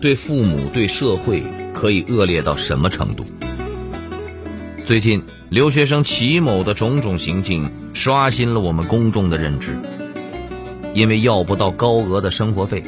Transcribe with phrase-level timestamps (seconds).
[0.00, 1.42] 对父母、对社会
[1.74, 3.24] 可以恶劣到什么程度？
[4.86, 9.76] 最近留学生齐某的种种行径刷新了我们公众的认知。
[10.94, 12.84] 因为要不到高额的生活费，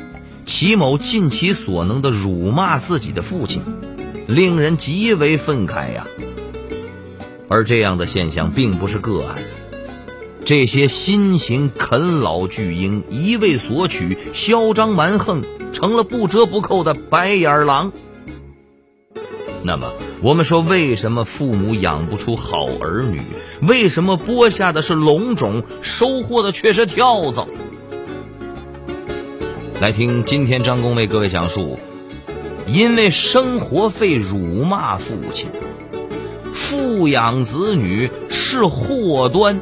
[0.47, 3.61] 齐某尽其所能的辱骂自己的父亲，
[4.29, 6.07] 令人极为愤慨呀。
[7.49, 9.43] 而这样的现象并不是个案，
[10.45, 15.43] 这些新型啃老巨婴一味索取、嚣张蛮横。
[15.73, 17.93] 成了不折不扣的白眼狼。
[19.63, 19.93] 那么，
[20.23, 23.21] 我们说，为什么父母养不出好儿女？
[23.61, 27.47] 为什么播下的是龙种，收获的却是跳蚤？
[29.81, 31.79] 来听今天张工为各位讲述：
[32.67, 35.49] 因为生活费辱骂父亲，
[36.55, 39.61] 富养子女是祸端。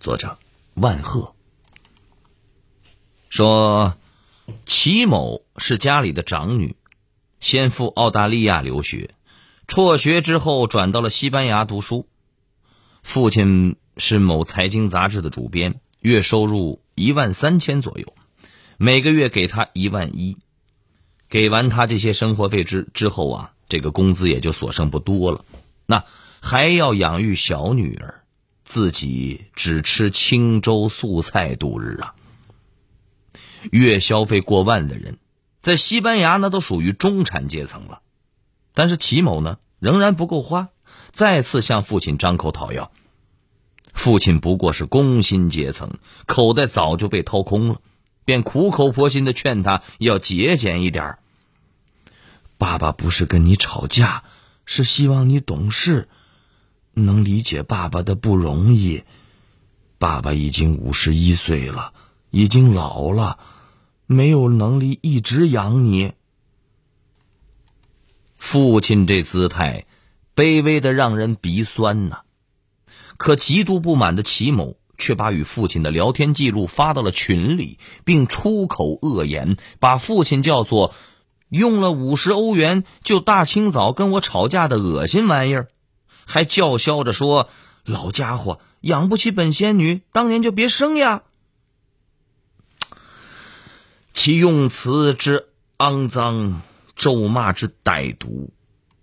[0.00, 0.38] 作者：
[0.74, 1.34] 万鹤。
[3.32, 3.96] 说，
[4.66, 6.76] 齐某是家里的长女，
[7.40, 9.14] 先赴澳大利亚留学，
[9.66, 12.06] 辍学之后转到了西班牙读书。
[13.02, 18.12] 父亲是某财经杂志的主编，月收入一万三千左右，
[18.76, 20.36] 每个月给他一万一。
[21.30, 25.46] 给完他这些生活费之之后啊，这个工资也就所剩不多了。
[25.86, 26.04] 那
[26.42, 28.24] 还要养育小女儿，
[28.66, 32.14] 自己只吃清粥素菜度日啊。
[33.70, 35.18] 月消费过万的人，
[35.60, 38.00] 在西班牙那都属于中产阶层了。
[38.74, 40.68] 但是齐某呢，仍然不够花，
[41.10, 42.90] 再次向父亲张口讨要。
[43.92, 47.80] 父亲不过是工薪阶层，口袋早就被掏空了，
[48.24, 51.18] 便苦口婆心的劝他要节俭一点。
[52.56, 54.24] 爸爸不是跟你吵架，
[54.64, 56.08] 是希望你懂事，
[56.94, 59.04] 能理解爸爸的不容易。
[59.98, 61.92] 爸爸已经五十一岁了。
[62.32, 63.38] 已经老了，
[64.06, 66.12] 没有能力一直养你。
[68.38, 69.84] 父亲这姿态，
[70.34, 72.22] 卑微的让人鼻酸呐。
[73.18, 80.94] 可极度不满的齐某却把与父亲的聊天记录发到了群里，并出口恶言，把父亲叫做
[81.50, 85.68] 用了五十欧元就大清早跟我吵架的恶心玩意儿，
[86.24, 87.50] 还叫嚣着说
[87.84, 91.24] ：“老家伙养不起本仙女，当年就别生呀。”
[94.14, 96.62] 其用词之肮脏，
[96.94, 98.52] 咒骂之歹毒，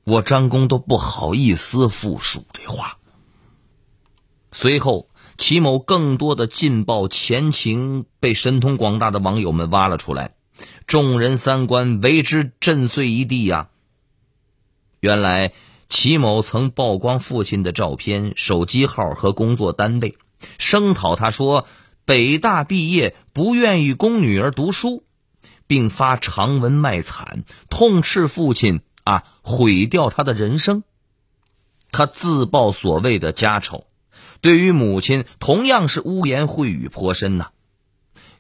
[0.06, 2.97] 我张公都不好意思复述这话。
[4.52, 10.36] 随后，齐某更多的劲爆前情被神通广大的网友们挖了出来，
[10.86, 13.70] 众人三观为之震碎一地呀。
[15.00, 15.53] 原来，
[15.88, 20.18] 齐某曾曝光父亲的照片、手机号和工作单位，
[20.59, 21.66] 声讨他说。
[22.09, 25.03] 北大毕业不愿意供女儿读书，
[25.68, 30.81] 并发长文卖惨，痛斥父亲啊毁掉他的人生。
[31.92, 33.86] 他自曝所谓的家丑，
[34.42, 37.52] 对于母亲同样是污言秽语颇深呐。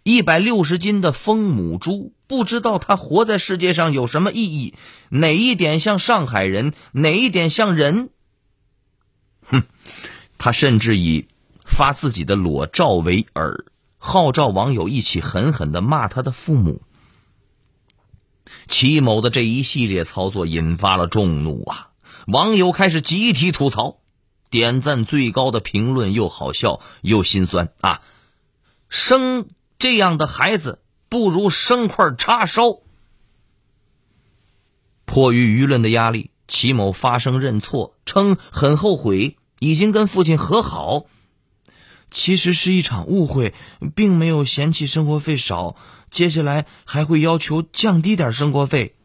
[0.01, 4.73] 一百六十斤的疯母猪，不知道他活在世界上有什么意义，
[5.09, 8.09] 哪一点像上海人，哪一点像人？
[9.45, 9.61] 哼，
[10.39, 11.27] 他甚至以。
[11.69, 13.63] 发自己的裸照为饵，
[13.97, 16.81] 号召网友一起狠狠的骂他的父母。
[18.67, 21.91] 齐某的这一系列操作引发了众怒啊！
[22.27, 23.99] 网友开始集体吐槽，
[24.49, 28.01] 点赞最高的评论又好笑又心酸啊！
[28.89, 29.47] 生
[29.77, 32.79] 这样的孩子不如生块叉烧。
[35.05, 41.05] 迫于舆论的压力，齐某发声认错，称很后悔，已经跟父亲和好。
[42.11, 43.53] 其实是一场误会，
[43.95, 45.75] 并没有嫌弃生活费少，
[46.09, 48.95] 接下来还会要求降低点生活费。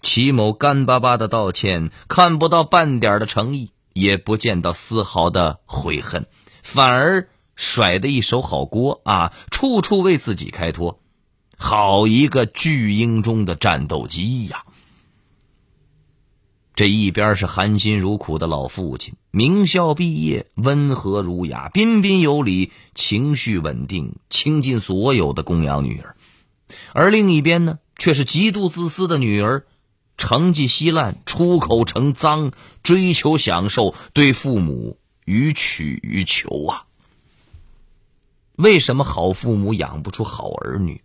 [0.00, 6.26] 齐某干巴巴的道歉，看不到半点的诚意，也不见到丝毫的悔恨，
[6.62, 11.00] 反而甩的一手好锅啊，处处为自己开脱，
[11.56, 14.64] 好一个巨婴中的战斗机呀！
[16.74, 26.16] 这一边是含辛茹苦的老父亲，名校毕业，温和儒雅，彬彬有礼，情绪稳定，倾尽所有的供养女儿；
[26.92, 29.66] 而另一边呢，却是极度自私的女儿，
[30.18, 32.50] 成绩稀烂，出口成脏，
[32.82, 36.86] 追求享受，对父母予取予求啊。
[38.56, 41.03] 为什么好父母养不出好儿女？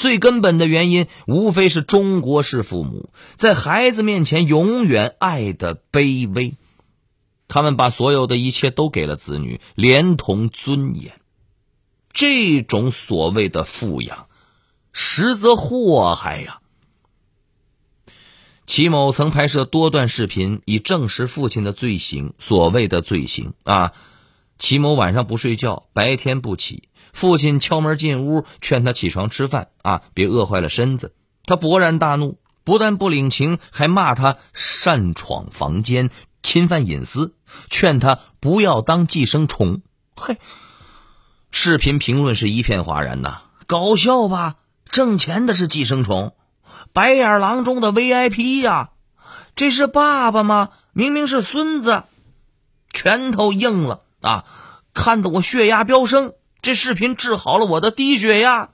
[0.00, 6.54] 最根本的原因，无非是中国式父母在孩子面前永远爱的卑微，
[7.46, 11.12] 他们把所有的一切都给了子女，连同尊严。
[12.12, 14.26] 这种所谓的富养，
[14.92, 16.60] 实则祸害呀。
[18.64, 22.32] 齐某曾拍摄多段视频，以证实父亲的罪行。
[22.38, 23.92] 所谓的罪行啊，
[24.58, 26.84] 齐某晚上不睡觉，白天不起。
[27.12, 31.14] 父亲敲门进屋，劝他起床吃饭啊，别饿坏了身子。
[31.44, 36.10] 他勃然大怒，不但不领情，还骂他擅闯房间、
[36.42, 37.34] 侵犯隐私，
[37.68, 39.82] 劝他不要当寄生虫。
[40.16, 40.38] 嘿，
[41.50, 44.56] 视频评论是一片哗然呐，搞笑吧？
[44.90, 46.34] 挣钱的是寄生虫，
[46.92, 48.90] 白眼狼中的 VIP 呀！
[49.54, 50.70] 这是爸爸吗？
[50.92, 52.04] 明明是孙子，
[52.92, 54.44] 拳头硬了啊！
[54.92, 56.32] 看得我血压飙升。
[56.62, 58.70] 这视频治好了我的低血压。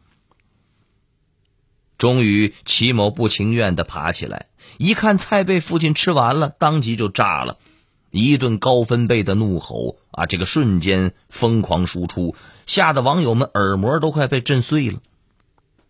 [1.99, 7.59] 终于，齐某不情愿的爬起来，一看菜被父亲吃完了，当即就炸了，
[8.11, 10.27] 一顿高分贝的怒吼啊！
[10.27, 12.37] 这个瞬间疯狂输出，
[12.67, 15.01] 吓得网友们耳膜都快被震碎了。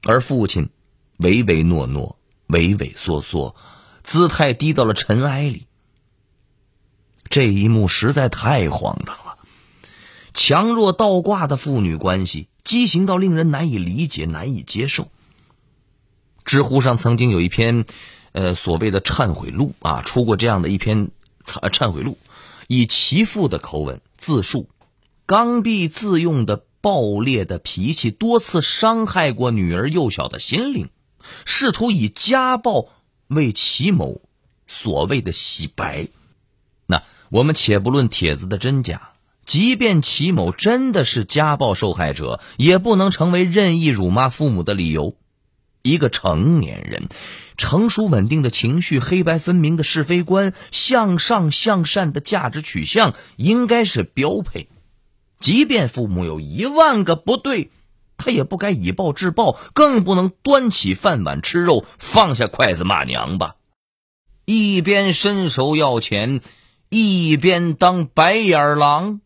[0.02, 0.70] 而父亲
[1.16, 2.16] 唯唯诺诺、
[2.46, 3.56] 畏畏缩缩，
[4.04, 5.66] 姿态低到了尘埃里。
[7.28, 9.25] 这一幕实在太荒唐。
[10.36, 15.08] 强弱倒挂的父女关系，畸形到令人难以理解、难以接受。
[16.44, 17.86] 知乎上曾经有一篇，
[18.32, 21.08] 呃，所谓的忏悔录啊，出过这样的一篇
[21.42, 22.18] 忏忏悔录，
[22.68, 24.68] 以其父的口吻自述，
[25.24, 30.90] 刚愎自用的暴烈的脾气，多次伤害过女儿幼小的心灵，
[31.46, 32.90] 试图以家暴
[33.28, 34.20] 为齐某
[34.66, 36.08] 所谓的洗白。
[36.84, 39.12] 那我们且不论帖子的真假。
[39.46, 45.14] 即便齐某真的是家暴受害者，也不能成为任意辱骂父母的理由。
[45.82, 47.08] 一个成年人，
[47.56, 54.68] 成熟稳定的情绪、黑白分明的是非观、向上向善的价值取向，应该是标配。
[55.38, 57.70] 即便父母有一万个不对，
[58.16, 63.54] 他也不该以暴制暴，更不能端起饭碗吃肉，放下筷子骂娘吧。
[64.44, 66.40] 一边伸手要钱，
[66.88, 69.20] 一边当白眼狼。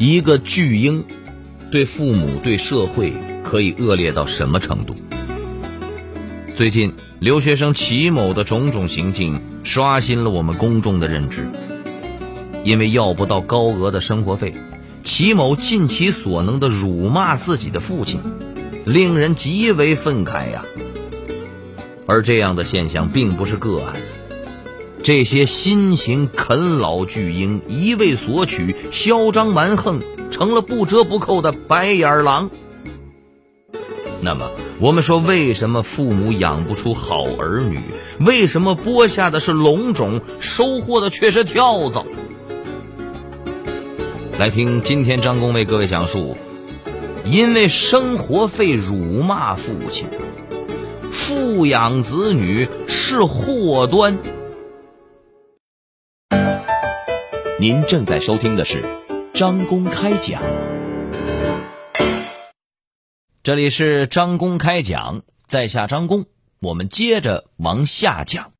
[0.00, 1.04] 一个巨婴，
[1.72, 3.12] 对父母、对社会
[3.42, 4.94] 可以恶劣到什么程度？
[6.54, 11.48] 最近，留学生齐某的种种行径刷新了我们公众的认知。
[12.62, 14.54] 因为要不到高额的生活费，
[15.02, 18.20] 齐某尽其所能的辱骂自己的父亲，
[18.86, 20.64] 令人极为愤慨呀。
[22.06, 23.96] 而这样的现象并不是个案。
[25.08, 32.50] 这些新型啃老巨婴一味索取、嚣张蛮横，成了不折不扣的白眼狼。
[34.20, 37.80] 那么，我们说，为什么父母养不出好儿女？
[38.20, 42.04] 为什么播下的是龙种，收获的却是跳蚤？
[44.38, 46.36] 来听今天张工为各位讲述：
[47.24, 50.04] 因为生活费辱骂父亲，
[51.10, 54.18] 富养子女是祸端。
[57.60, 58.84] 您正在收听的是
[59.34, 60.40] 张公开讲，
[63.42, 66.26] 这里是张公开讲，在下张公，
[66.60, 68.52] 我们接着往下讲。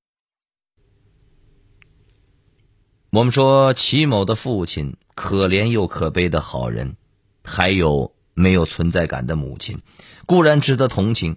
[3.11, 6.97] 我们说齐某的父亲可怜又可悲的好人，
[7.45, 9.81] 还有没有存在感的母亲，
[10.27, 11.37] 固然值得同情，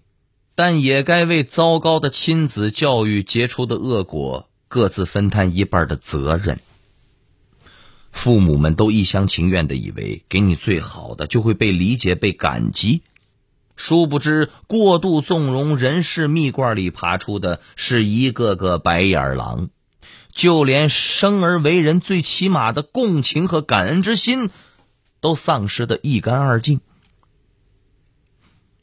[0.55, 6.59] 但也该为糟糕的亲子教育结出的恶果各自分担一半的责任。
[8.11, 13.01] 父母们都一厢情愿的以为给你最好的就会被理解、被感激，
[13.75, 19.69] 殊不知过度纵容人事蜜罐里爬出的是一个个白眼狼，
[20.31, 24.49] 就连生而为人最起码的共情和感恩之心，
[25.19, 26.81] 都丧失的一干二净。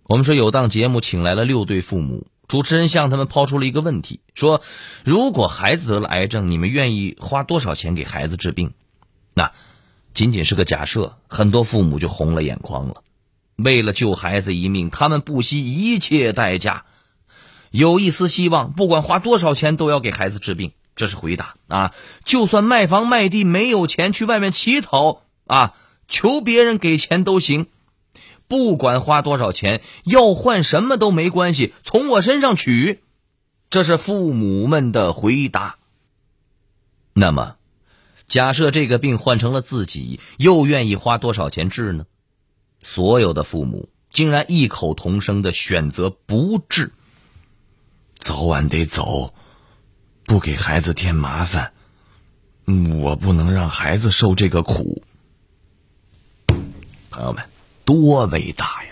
[0.05, 4.63] 我们说有档节目请来了六对父母，主持人向他们抛出了一个问题：说
[5.05, 8.73] 如果孩子得了癌症，你们愿意花多少钱给孩子治病？
[9.39, 9.53] 那
[10.11, 13.05] 仅仅是个假设，很多父母就红了眼眶了。
[13.55, 16.87] 为了救孩子一命，他们不惜一切代价，
[17.71, 20.73] 有一丝希望，不管花多少钱都要给孩子治病。
[20.97, 21.95] 这是回答啊！
[22.25, 25.75] 就算卖房卖地没有钱，去外面乞讨啊，
[26.09, 27.69] 求别人给钱都行，
[28.49, 32.99] 不管花多少钱，要换什么都没关系，从我身上取。
[33.71, 35.77] 这是父母们的回答。
[37.13, 37.58] 那么，
[38.29, 42.05] 假设这个病换成了自己，又愿意花多少钱治呢？
[42.83, 46.93] 所有的父母竟然异口同声的选择不治。
[48.19, 49.33] 早晚得走，
[50.25, 51.73] 不给孩子添麻烦。
[53.01, 55.03] 我不能让孩子受这个苦。
[57.11, 57.45] 朋友们，
[57.87, 58.91] 多伟大呀！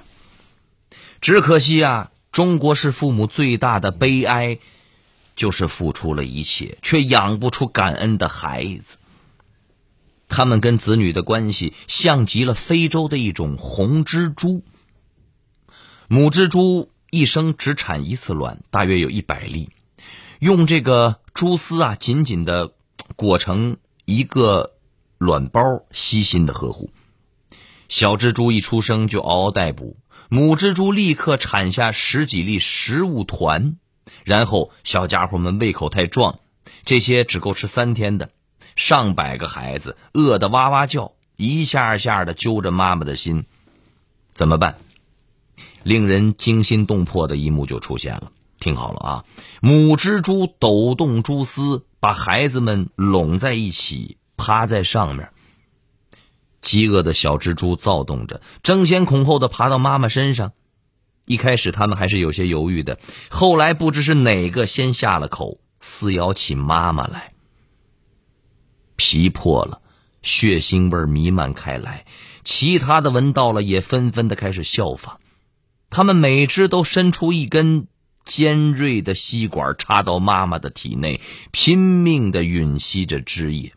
[1.21, 4.59] 只可惜啊，中国式父母最大的悲哀，
[5.35, 8.97] 就是付出了一切，却养不出感恩的孩子。
[10.29, 14.65] 他们跟子女的关系，像极了非洲的一种红蜘蛛。
[16.09, 19.71] 母蜘蛛一生只产一次卵，大约有一百粒，
[20.39, 22.73] 用这个蛛丝啊，紧紧的
[23.17, 24.75] 裹成一个
[25.19, 26.91] 卵包，悉心的呵护。
[27.89, 29.97] 小蜘蛛一出生就嗷嗷待哺，
[30.29, 33.77] 母蜘蛛立刻产下十几粒食物团，
[34.25, 36.41] 然后小家伙们胃口太壮，
[36.85, 38.31] 这些只够吃三天的。
[38.77, 43.45] 上百个孩子饿得哇哇叫，一下下的揪着妈妈的心，
[44.35, 44.77] 怎么办？
[45.83, 48.31] 令人惊心动魄的一幕就出现了。
[48.59, 49.25] 听好了啊，
[49.61, 55.31] 母蜘蛛抖动蛛丝，把孩子们拢在一起，趴在上面。
[56.63, 60.53] 饥饿的小蜘蛛躁动着，争先恐后的爬到妈妈身上。
[61.27, 62.99] 一开始他们还是有些犹豫的，
[63.31, 67.33] 后来不知是哪个先下了口，撕咬起妈妈来。
[68.97, 69.81] 皮破了，
[70.23, 72.05] 血腥味弥漫开来，
[72.43, 75.21] 其他的闻到了也纷纷的开始效仿。
[75.89, 77.87] 他们每只都伸出一根
[78.25, 81.21] 尖锐的吸管，插到妈妈的体内，
[81.53, 83.73] 拼命的吮吸着汁液。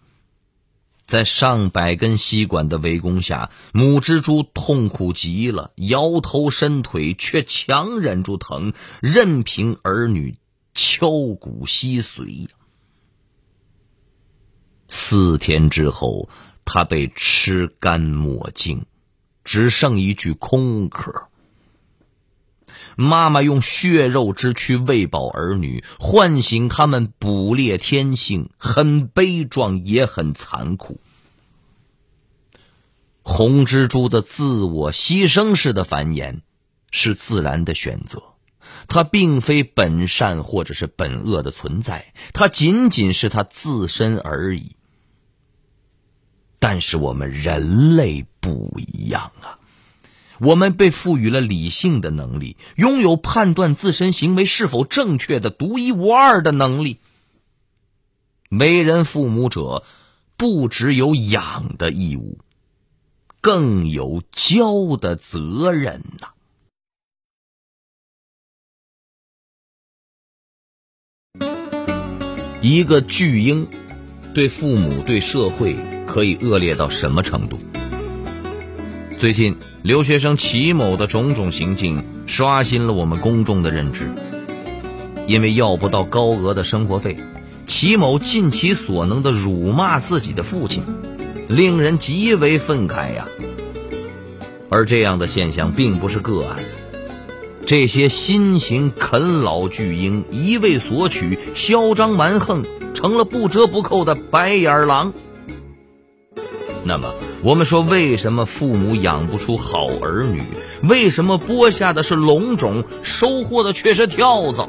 [1.05, 10.37] 在上百根吸管的围攻下，母蜘蛛痛苦极了，摇头伸腿，却强忍住疼，任凭儿女
[10.75, 12.47] 敲骨吸髓。
[14.89, 16.27] 四天之后，
[16.65, 18.85] 他被吃干抹净，
[19.43, 21.27] 只剩一具空壳。
[22.95, 30.99] 妈妈用血肉之躯喂饱儿女，唤醒他们捕猎天性，很悲壮，也很残酷。
[33.21, 36.41] 红蜘蛛的自我牺牲式的繁衍，
[36.91, 38.21] 是自然的选择，
[38.87, 44.75] 它并非本善或者是本恶的存在，它仅仅是它自身而已。
[46.59, 49.57] 但是我们人类不一样啊。
[50.39, 56.99] 我们被赋予了理性的能力，拥有判断自身行为是否正确的独一无二的能力。
[58.49, 59.83] 为人父母者，
[60.37, 62.39] 不只有养的义务，
[63.41, 66.29] 更有教的责任呐。
[72.61, 73.67] 一个巨婴，
[74.33, 75.75] 对父母、对社会，
[76.09, 77.59] 可以恶劣到什么程度？
[79.19, 84.09] 最近，留学生齐某的种种行径刷新了我们公众的认知。
[85.27, 87.15] 因为要不到高额的生活费，
[87.67, 90.81] 齐某尽其所能的辱骂自己的父亲，
[91.47, 93.27] 令人极为愤慨呀。
[94.67, 96.57] 而这样的现象并不是个案，
[97.67, 105.13] 这些新型啃老巨婴一味索取、嚣张蛮横，成了不折不扣的白眼狼。
[106.83, 107.13] 那么。
[107.41, 110.41] 我们说，为什么父母养不出好儿女？
[110.83, 114.67] 为什么播下的是龙种，收获的却是跳蚤？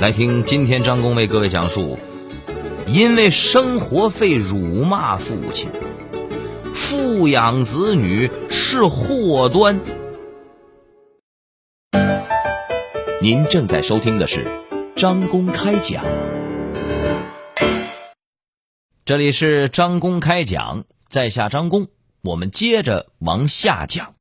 [0.00, 1.98] 来听今天张工为各位讲述：
[2.86, 5.68] 因为生活费辱骂父亲，
[6.72, 9.80] 富养子女是祸端。
[13.20, 14.46] 您正在收听的是
[14.94, 16.04] 张公开讲。
[19.08, 21.88] 这里是张公开讲，在下张公，
[22.20, 24.14] 我们接着往下讲。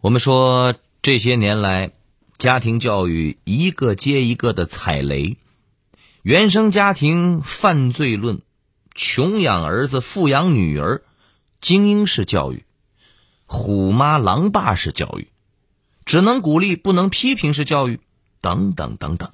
[0.00, 1.92] 我们说这些年来，
[2.38, 5.36] 家庭教育一个接一个的踩雷，
[6.22, 8.40] 原生家庭犯罪论，
[8.94, 11.02] 穷养儿子，富养女儿，
[11.60, 12.64] 精英式教育，
[13.44, 15.28] 虎妈狼爸式教育，
[16.06, 18.00] 只能鼓励不能批评式教育，
[18.40, 19.30] 等等等等。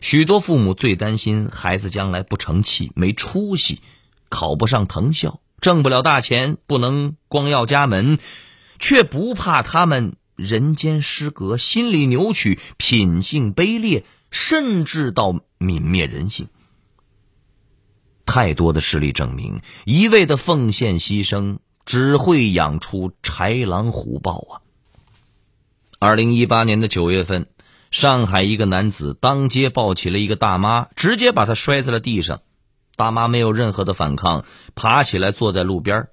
[0.00, 3.80] 许多父母最担心孩子将来不成器、没出息，
[4.28, 8.18] 考不上藤校，挣不了大钱，不能光耀家门，
[8.78, 16.48] 却不怕他们人间失格、心理扭曲、品性卑劣，甚至到泯灭人性。
[18.24, 24.60] 太多的事例证明，一味的奉献牺牲只会养出豺狼虎豹啊！
[25.98, 27.48] 二零一八年的九月份，
[27.90, 32.40] 上海一个男子当街抱起了一个大妈，直接把她摔在了地上。
[32.96, 36.08] 大妈没有任何的反抗，爬起来坐在路边。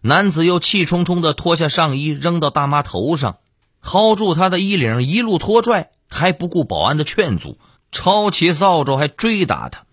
[0.00, 3.38] 男子又气冲冲的脱下上衣扔到大妈头上，
[3.82, 7.58] 薅住她的衣领，一路拖拽，还不顾保安的劝阻，
[7.92, 9.84] 抄起扫帚还追打她。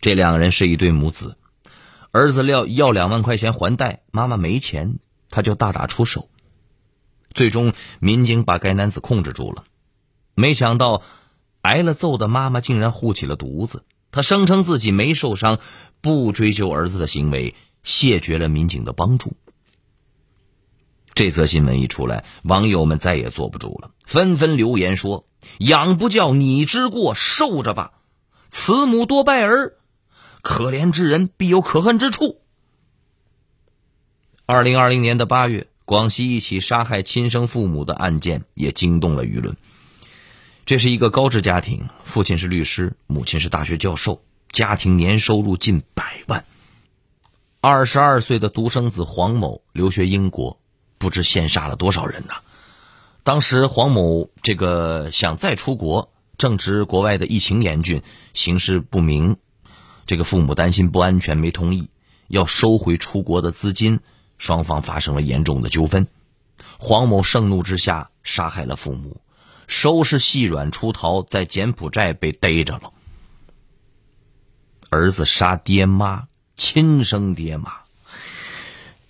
[0.00, 1.36] 这两个人是一对母子，
[2.10, 4.98] 儿子要要两万块钱还贷，妈妈没钱，
[5.30, 6.28] 他就大打出手。
[7.34, 9.64] 最终，民警把该男子控制住了。
[10.34, 11.02] 没想到，
[11.60, 13.84] 挨了揍的妈妈竟然护起了犊子。
[14.10, 15.58] 他声称自己没受伤，
[16.00, 19.36] 不追究儿子的行为，谢绝了民警的帮助。
[21.14, 25.26] 这则新闻一出来，网友们再也坐不住了，纷纷留言说
[25.58, 27.94] ：“养不教，你之过，受着吧！
[28.50, 29.76] 慈母多败儿，
[30.42, 32.40] 可怜之人必有可恨之处。”
[34.46, 39.56] 二零二零年的八月，广西一起杀害亲生父母的案件也惊动了舆论。
[40.64, 46.44] 这是一个高知家庭，父亲是律师，母亲是大学教授，家庭年收入近百万。
[47.60, 50.58] 二十二岁的独生子黄某留学英国，
[50.96, 52.36] 不知先杀了多少人呐！
[53.22, 59.36] 当时黄某这个想再出国，正值国外的疫情严峻，形势不明，
[60.06, 61.88] 这个父母担心不安全，没同意，
[62.28, 64.00] 要收回出国的资金，
[64.44, 66.06] 双方发生了严重的纠纷。
[66.78, 69.18] 黄某盛怒之下杀害了父母。
[69.66, 72.92] 收拾细软出逃，在柬埔寨被逮着了。
[74.90, 77.72] 儿子杀爹妈，亲生爹妈，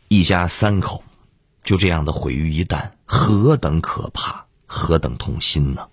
[0.07, 1.03] 一家三口
[1.65, 5.89] 就这样的毁于一旦，何等可怕，何等痛心呢？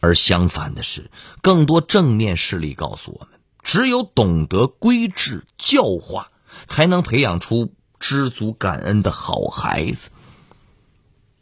[0.00, 1.10] 而相反的是，
[1.42, 6.30] 更多正面事例告诉我们：只有懂得规制教化，
[6.66, 10.10] 才能培养出知足感恩的好孩子。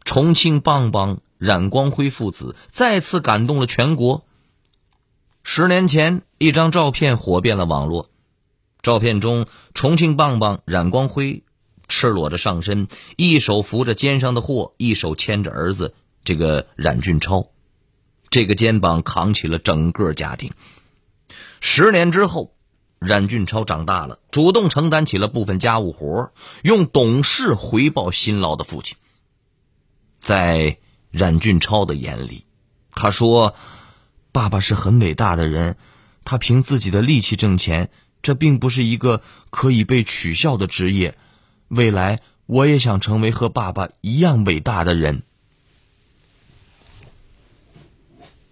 [0.05, 1.21] 重庆棒棒。
[1.43, 4.25] 冉光辉父子再次感动了全国。
[5.43, 8.11] 十年前，一张照片火遍了网络。
[8.81, 11.43] 照片中，重庆棒棒冉光辉
[11.89, 17.49] 赤裸着上身，一手扶着肩上的货，一手牵着儿子这个冉俊超，
[18.31, 20.53] 这个肩膀扛起了整个家庭。
[21.59, 22.55] 十年之后，
[23.05, 28.97] 冉俊超长大了，主动承担起了部分家务活，用懂事回报辛劳的父亲。
[30.21, 30.79] 在。
[31.15, 32.47] 冉俊超的眼里，
[32.93, 33.55] 他说
[34.33, 35.77] ：“爸爸是很伟大的人，
[36.25, 37.91] 他凭自己的力气挣钱，
[38.23, 41.19] 这并不是一个可以被取笑的职业。
[41.69, 45.23] 未来我也想成为和爸爸一样伟大的人。”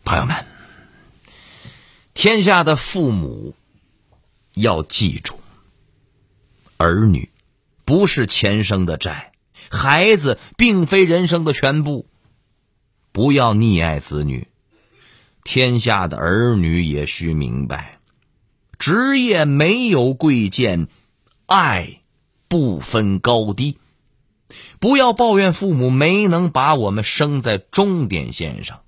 [0.04, 0.44] 朋友们，
[2.12, 3.54] 天下的父母
[4.54, 5.38] 要记住，
[6.76, 7.30] 儿女
[7.84, 9.32] 不是前生的债，
[9.70, 12.06] 孩子并非人生的全部。
[13.12, 14.48] 不要溺爱子女，
[15.44, 17.98] 天下的儿女也需明白，
[18.78, 20.86] 职业没有贵贱，
[21.46, 22.00] 爱
[22.48, 23.78] 不分高低。
[24.78, 28.80] 不要抱怨父母没能把我们生在终点线上，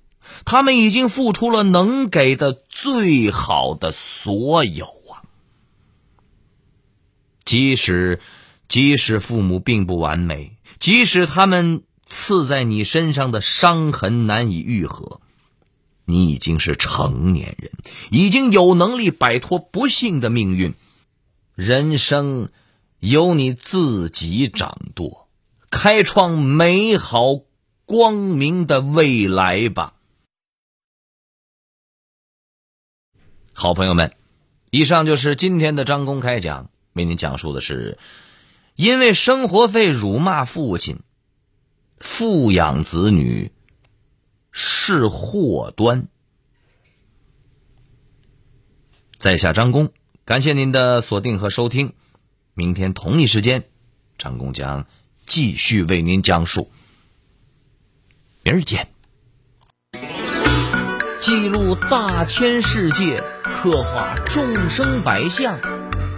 [0.45, 5.02] 他们已经付出了能给的最好的所有！
[7.45, 8.19] 即使
[8.67, 11.83] 即使父母并不完美，即使他们。
[12.05, 15.21] 刺在你身上的伤痕难以愈合，
[16.05, 17.71] 你已经是成年人，
[18.11, 20.75] 已经有能力摆脱不幸的命运。
[21.55, 22.49] 人生
[22.99, 25.29] 由你自己掌舵，
[25.71, 27.39] 开创美好
[27.85, 29.95] 光明的未来吧。
[33.53, 34.13] 好朋友们，
[34.69, 37.97] 以上就是今天的张公开讲，为您讲述的是
[38.75, 41.01] 因为生活费辱骂父亲。
[41.99, 43.51] 富养子女
[44.51, 46.07] 是祸端。
[49.17, 49.93] 在下张工，
[50.25, 51.93] 感谢您的锁定和收听。
[52.53, 53.63] 明天同一时间，
[54.17, 54.85] 张工将
[55.25, 56.69] 继续为您讲述。
[58.43, 58.89] 明儿见。
[61.21, 65.57] 记录大千世界，刻画众生百相，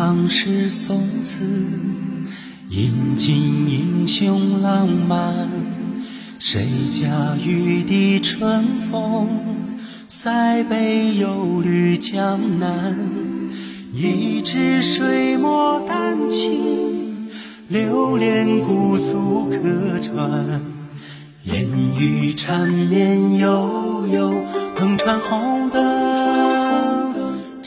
[0.00, 1.44] 唐诗宋词，
[2.68, 3.36] 吟尽
[3.68, 5.48] 英雄浪漫。
[6.38, 9.28] 谁家玉笛春风，
[10.08, 12.96] 塞北又绿江南。
[13.92, 17.28] 一支水墨丹青，
[17.68, 20.62] 流连姑苏客船。
[21.44, 21.66] 烟
[21.98, 24.32] 雨缠绵悠悠，
[24.78, 25.99] 篷船红灯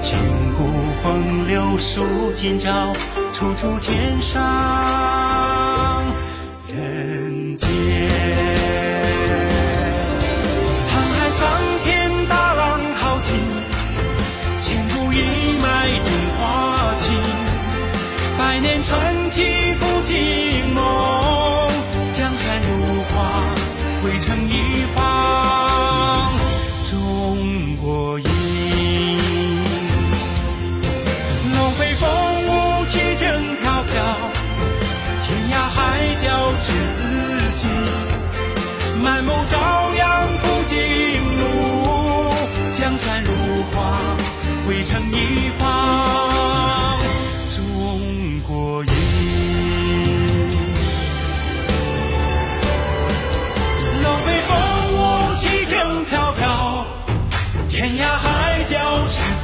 [0.00, 0.18] 千
[0.56, 0.64] 古
[1.02, 2.92] 风流数今朝，
[3.32, 5.47] 处处天上。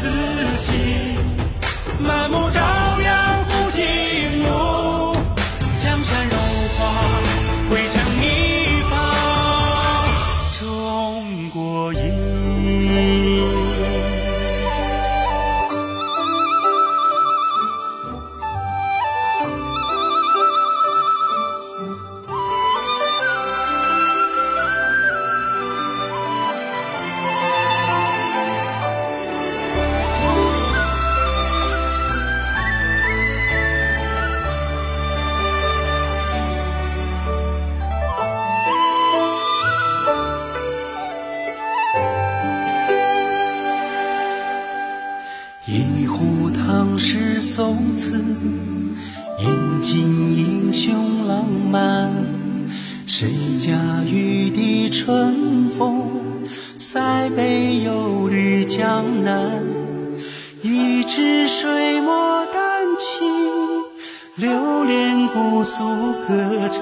[0.05, 0.11] 自
[0.57, 1.17] 信，
[1.99, 2.74] 满目张。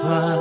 [0.03, 0.37] 船。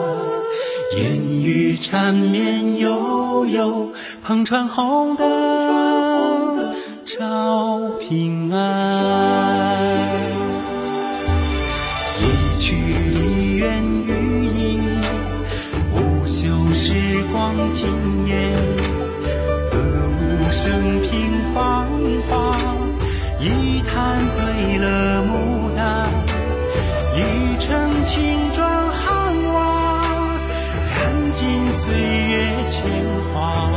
[0.96, 3.92] 烟雨缠绵悠悠，
[4.27, 8.92] 篷船红灯照平安。
[12.18, 12.75] 一曲
[13.14, 14.83] 梨园余音，
[15.94, 17.87] 不朽时光惊
[18.27, 18.53] 艳。
[19.70, 19.79] 歌
[20.18, 21.11] 舞升平
[21.55, 21.88] 芳
[22.29, 22.57] 华，
[23.40, 25.21] 一坛醉了
[31.82, 32.80] 岁月铅
[33.34, 33.68] 华。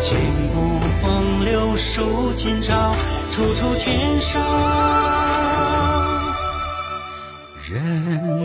[0.00, 0.18] 千
[0.52, 2.92] 古风流数今朝，
[3.30, 4.42] 处处天上
[7.68, 8.41] 人。